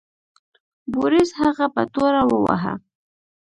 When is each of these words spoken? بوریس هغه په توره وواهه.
بوریس 0.91 1.31
هغه 1.41 1.65
په 1.73 1.81
توره 1.93 2.21
وواهه. 2.29 2.73